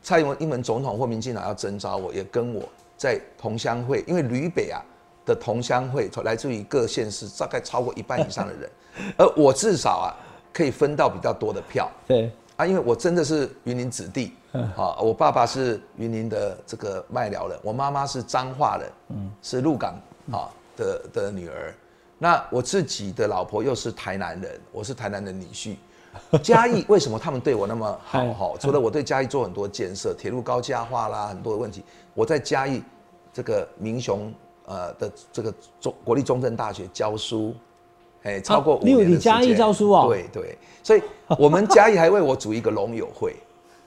[0.00, 2.14] 蔡英文英文总统或民进党要征召我？
[2.14, 2.62] 也跟我
[2.96, 4.80] 在同乡会，因为吕北啊
[5.24, 8.70] 的同乡会来自于各县市，大概超过一半以上的人，
[9.16, 10.08] 而我至少啊
[10.52, 11.90] 可以分到比较多的票。
[12.06, 21.74] 对啊，因为我真的是云林子弟，啊，我爸爸是云林的这个麦寮人，我妈妈是彰化人，嗯，是鹿港啊的的女儿。
[22.16, 25.76] 那我自己的老婆又是台南人，我是台南的女婿。
[26.44, 28.24] 嘉义为什么他们对我那么好？
[28.32, 31.82] 哈，除了我对嘉义做很多建设，铁路高架化啦，很多的问题，
[32.14, 32.80] 我在嘉义
[33.32, 34.32] 这个民雄
[34.66, 37.54] 呃的这个中国立中正大学教书，
[38.22, 40.06] 哎，超过五年你嘉义教书哦？
[40.08, 41.02] 对对，所以
[41.38, 43.36] 我们嘉义还为我组一个龙友会，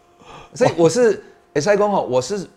[0.54, 2.48] 所以我是哎，塞公哈，我是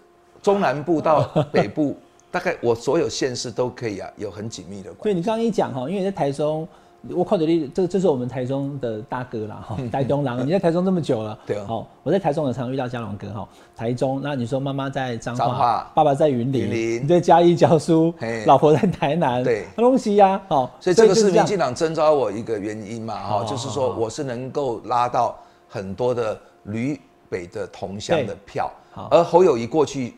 [0.43, 1.97] 中南部到北部，
[2.31, 5.03] 大概我所有县市都可以啊，有很紧密的关系。
[5.03, 6.67] 对你刚刚一讲哈，因为在台中。
[7.09, 18.13] 我靠的力，这这是我们台中的大哥啦，哈，台中郎，你在台中这么久了， 对好，我在台中也常遇到嘉龙哥，哈，台中，那你说妈妈在彰化，爸爸在云林，你在嘉义教书，
[18.45, 28.71] 老婆在台南，对，东西呀，好，所以这个是民进党征召我一个原因嘛，哈，就是说我是能够拉到很多的旅北的同乡的票，
[29.11, 30.17] 而侯友谊过去，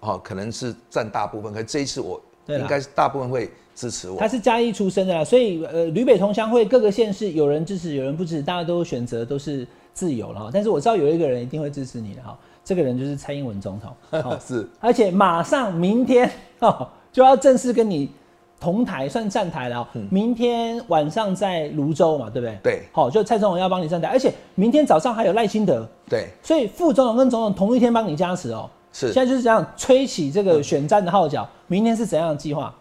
[0.00, 3.50] 哦，可能是占大部分，可这一次我应该是大部分会。
[3.78, 9.64] 支持我，他是嘉义出生的啦，所以呃，吕北同乡会各个县市有人支持，有人不支持，大家都选择都是
[9.94, 10.50] 自由了哈。
[10.52, 13.92] 但是我知道有一个人一定会支持你的哈，这个人就是蔡英文总统，
[14.44, 18.10] 是，而且马上明天哦就要正式跟你
[18.58, 22.58] 同台算站台了，明天晚上在泸州嘛，对不对？
[22.60, 32.74] 对，好，就蔡总统要帮你站台，而且明天早上还有赖清德，对，所以副总统跟总统同一天帮你加持哦，是，现在就是这样吹起这个选战的号角，明天是怎样的计划？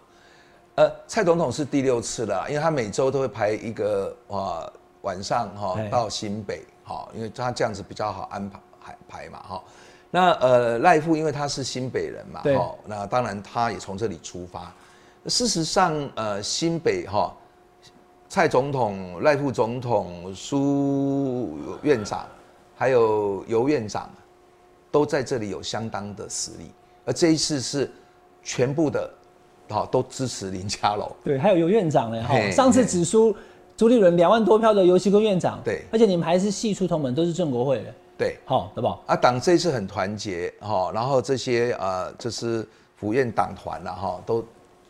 [0.78, 9.64] 呃，蔡总统是第六次了，因为他每周都会排一个啊晚上哈到新北，哈，因为他这样子比较好安排排排嘛哈。
[10.12, 14.72] 那呃赖富因为他是新北人嘛，哈，那当然他也从这里出发。
[15.26, 17.36] 事实上，呃新北哈，
[18.30, 22.28] 蔡总统、赖副总统、苏院长，
[22.76, 24.08] 还有尤院长，
[24.92, 26.72] 都在这里有相当的实力，
[27.04, 27.92] 而这一次是
[28.44, 29.12] 全部的。
[29.70, 31.10] 好，都支持林佳龙。
[31.24, 33.36] 对，还有有院长呢，哈，上次只输
[33.76, 35.60] 朱立伦两万多票的游锡坤院长。
[35.64, 37.94] 对，而且你们还是系出同门，都是正国会的。
[38.18, 38.98] 对，好，对吧？
[39.06, 44.44] 啊，党这一次很团结，哈，然后这些呃，就是府院党团了，哈，都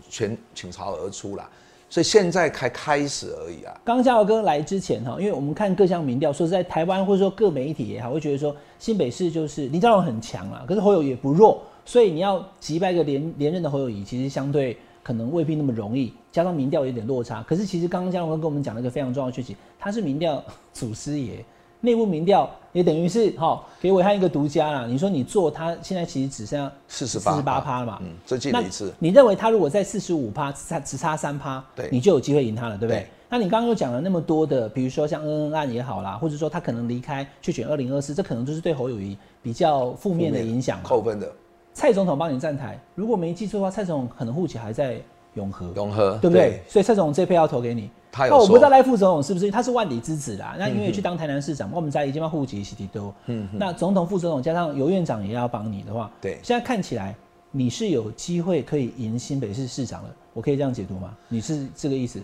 [0.09, 1.49] 全倾巢而出了，
[1.89, 3.77] 所以现在才开始而已啊。
[3.83, 11.61] 刚嘉豪哥来之前，哈，因为我们看各项民调，说是在台湾或者说各媒体也好，会觉得说新北市就是林佳龙很强啊，可是侯友也不弱。
[11.87, 17.41] 所以你要击败一个连连任的侯友谊，其实相对可能未必那么容易，加上民调有点落差。
[17.43, 21.43] 可是其实刚刚江龙哥跟我们讲了一个非常重要的讯息，他是民调祖师爷，
[21.79, 24.85] 内部民调也等于是哈给伟汉一个独家啦。
[24.85, 27.99] 你说你做他现在其实只剩下四十八四十八趴了嘛？
[28.01, 28.93] 嗯，最近一次。
[28.99, 33.07] 你认为他如果在四十五趴只，差只差三趴，对，你就有机会赢他了，对不对？
[33.29, 41.31] 那你刚刚又讲了那么多的，比如说像恩恩案也好啦，或者说他可能离开去选二零二四，这可能就是对侯友谊比较负面的影响，扣分的。
[41.77, 44.99] 蔡总统帮你站台，如果没记错的话，蔡总统可能户籍还在
[45.35, 46.59] 永和，永和对不对？
[46.67, 47.87] 所以蔡总统这票要投给你。
[48.17, 50.55] 那我不知道赖副总统是不是，他是万里之子啦。
[50.57, 53.13] 那因为去当台南市长，我们在已经把户籍、实体都。
[53.27, 53.47] 嗯。
[53.53, 56.39] 那总统、副总统加上尤院长也要帮你的话，对。
[56.41, 57.15] 现在看起来
[57.51, 61.15] 你是有机会可以赢新北市市长了，我可以这样解读吗？
[61.27, 62.19] 你是这个意思？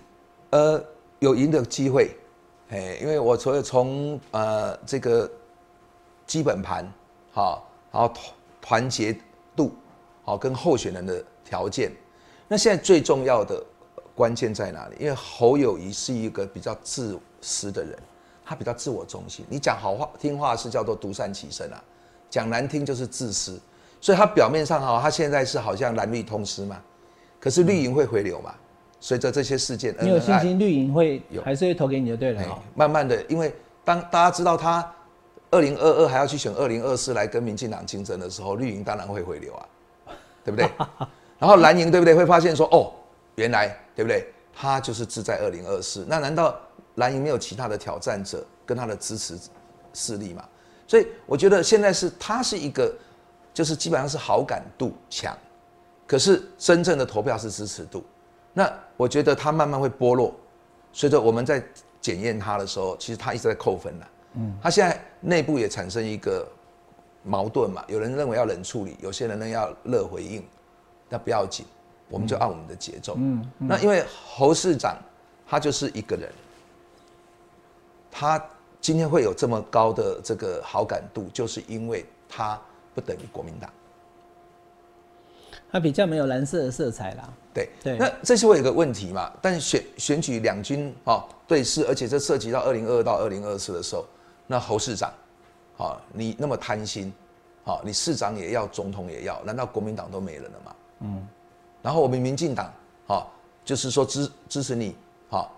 [0.49, 0.83] 呃，
[1.19, 2.09] 有赢的机会，
[2.71, 5.29] 哎，因为我除了从呃这个
[6.25, 6.91] 基本盘，
[7.31, 9.19] 好，然后团团结度。
[10.23, 11.91] 好，跟候选人的条件，
[12.47, 13.63] 那现在最重要的
[14.15, 14.95] 关键在哪里？
[14.99, 17.97] 因为侯友谊是一个比较自私的人，
[18.45, 19.45] 他比较自我中心。
[19.49, 21.83] 你讲好话听话是叫做独善其身啊，
[22.29, 23.59] 讲难听就是自私。
[23.99, 26.81] 所以他表面上哈，他现在是好像蓝绿通吃嘛，
[27.39, 28.53] 可是绿营会回流嘛？
[28.99, 32.63] 随着这些事件，你有信心绿营会有还是会投给你就对了。
[32.75, 34.89] 慢慢的，因为当大家知道他
[35.51, 39.67] 二零二二还要去选二零二四来跟民进党竞争的时候，绿营当然会回流啊。
[40.43, 40.69] 对不对？
[41.39, 42.13] 然后蓝营对不对？
[42.15, 42.91] 会发现说哦，
[43.35, 44.27] 原来对不对？
[44.55, 46.05] 他就是志在二零二四。
[46.07, 46.55] 那难道
[46.95, 49.37] 蓝营没有其他的挑战者跟他的支持
[49.93, 50.43] 势力吗？
[50.87, 52.93] 所以我觉得现在是他是一个，
[53.53, 55.35] 就是基本上是好感度强，
[56.07, 58.03] 可是真正的投票是支持度。
[58.53, 60.33] 那我觉得他慢慢会剥落，
[60.91, 61.63] 随着我们在
[61.99, 64.07] 检验他的时候，其实他一直在扣分了。
[64.35, 66.47] 嗯，他现在内部也产生一个。
[67.23, 70.43] 矛盾嘛，有人认为要冷处理，有些人呢要热回应，
[71.07, 71.65] 那不要紧，
[72.09, 73.15] 我们就按我们的节奏。
[73.17, 74.97] 嗯，那因为侯市长
[75.47, 76.29] 他就是一个人，
[78.11, 78.43] 他
[78.81, 82.59] 今天会有这么高的这个好感度，就是因为他
[82.93, 83.69] 不等于国民党，
[85.71, 87.33] 他比较没有蓝色的色彩啦。
[87.53, 89.31] 对对，那这是我有个问题嘛？
[89.41, 94.05] 但选选举两军哦对视，而且这涉及到二零二二到二零二四的时候，
[94.45, 95.13] 那侯市长。
[95.75, 97.11] 好，你那么贪心，
[97.63, 100.75] 好，你市长也要，总统也要，难道国民党都没人了吗？
[100.99, 101.27] 嗯，
[101.81, 102.71] 然后我们民进党，
[103.07, 103.31] 好，
[103.65, 104.95] 就是说支支持你，
[105.29, 105.51] 好，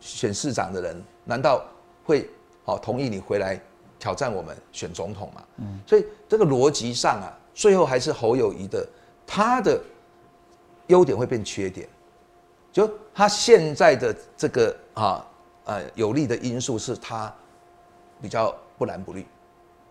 [0.00, 1.64] 选市长的人，难道
[2.04, 2.30] 会
[2.64, 3.60] 好同意你回来
[3.98, 5.42] 挑战我们选总统吗。
[5.56, 8.86] 嗯，所以这个逻辑上啊，最后还是侯友谊的
[9.26, 9.80] 他的
[10.86, 11.88] 优点会变缺点，
[12.72, 15.26] 就他现在的这个啊
[15.64, 17.34] 呃有利的因素是他
[18.22, 19.26] 比较不蓝不绿，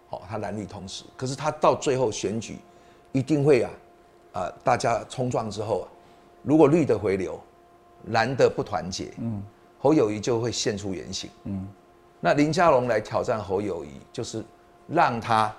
[0.09, 2.57] 好，他蓝绿同时，可是他到最后选举
[3.11, 3.71] 一定会啊
[4.33, 5.87] 啊大家冲撞之后啊，
[6.43, 7.39] 如果绿的回流。
[8.09, 9.41] 蓝的不团结，嗯，
[9.79, 11.67] 侯友谊就会现出原形，嗯，
[12.19, 14.45] 那林佳龙来挑战侯友谊，就是
[14.87, 15.51] 让他，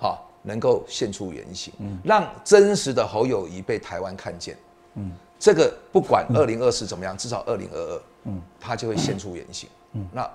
[0.00, 4.56] 哈，能够现出原形，嗯，让真实的侯友谊被台湾看见，
[4.94, 10.30] 嗯，这个不管二零二四怎么样，至少二零二二，嗯，他就会现出原形，嗯，那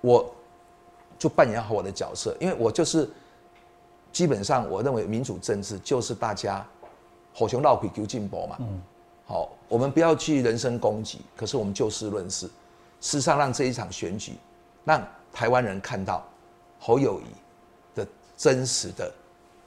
[0.00, 0.32] 我
[1.20, 3.06] 就扮演好我的角色，因为我就是
[4.10, 6.66] 基本上我认为民主政治就是大家
[7.34, 8.80] 火熊闹鬼求进步嘛，嗯。
[9.26, 12.46] 好，我们不要去人身攻击，可是我们就事论事，
[13.00, 14.32] 事实上让这一场选举，
[14.84, 16.26] 让台湾人看到
[16.80, 17.24] 侯友谊
[17.94, 18.04] 的
[18.36, 19.12] 真实的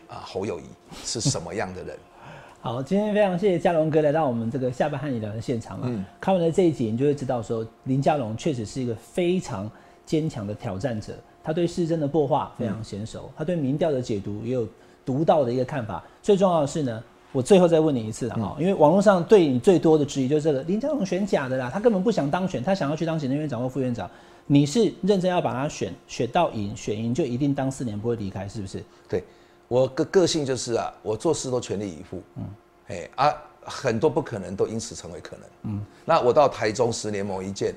[0.09, 0.63] 啊侯友谊
[1.05, 1.97] 是什么样的人。
[2.61, 6.05] 好，今天非常谢谢嘉龙哥来到我们这个下半和你聊的现场啊。
[6.19, 9.69] 看完了这一集，你就会知道说林嘉龙确实是一个非常
[10.05, 11.13] 坚强的挑战者，
[11.43, 14.67] 他对市政的破化非常娴熟，他对民调的解读也有
[15.05, 16.03] 独到的一个看法。
[16.21, 17.03] 最重要的是呢。
[17.33, 24.07] 我最后再问你一次啊，因为网络上对你最多的质疑就是这个林佳龙选假的啦，他根本不想当选，他想要去当行政院长或副院长。
[24.45, 28.83] 你是认真要把他选选到赢，选赢就一定当四年不会离开，是不是？
[29.09, 29.23] 对，
[29.67, 32.43] 我个个性就是啊，我做事都全力以赴，嗯，
[32.89, 33.33] 哎啊，
[33.63, 37.73] 很多不可能都因此成为可能，嗯，那我到台中十年某一件，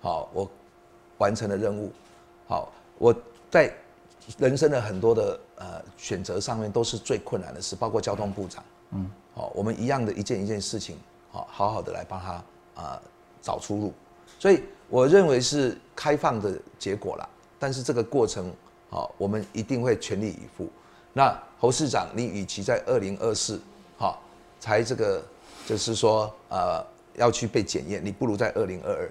[0.00, 0.50] 好，我
[1.18, 1.92] 完成了任务，
[2.48, 3.14] 好，我
[3.50, 3.72] 在
[4.38, 8.64] 人生的很多的呃选择上面都是最困难的事，包括交通部长。
[8.90, 10.96] 嗯，好，我们一样的一件一件事情，
[11.30, 13.02] 好，好好的来帮他啊
[13.42, 13.92] 找出路，
[14.38, 17.28] 所以我认为是开放的结果啦。
[17.58, 18.52] 但是这个过程，
[18.90, 20.68] 好，我们一定会全力以赴。
[21.12, 23.60] 那侯市长，你与其在二零二四，
[23.96, 24.20] 好，
[24.60, 25.24] 才这个
[25.66, 26.84] 就是说呃
[27.14, 29.10] 要去被检验，你不如在二零二二，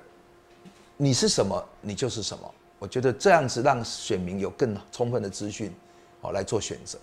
[0.98, 2.54] 你是什么，你就是什么。
[2.86, 5.74] 我觉得这样子让选民有更充分的资讯，
[6.22, 7.00] 好来做选择。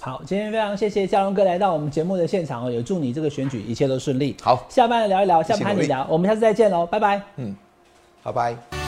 [0.00, 4.34] 好，今天非常谢谢嘉荣哥来到我们节目的现场哦，也祝你这个选举一切都顺利。
[4.40, 7.20] 好，下班聊一聊，下班你聊，我们下次再见喽，拜拜。
[7.36, 7.54] 嗯，
[8.22, 8.85] 拜拜。